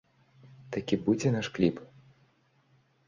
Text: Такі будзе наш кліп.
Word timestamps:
Такі 0.75 0.95
будзе 1.09 1.33
наш 1.37 1.47
кліп. 1.59 1.75